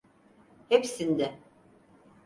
Hepsinde. 0.69 1.39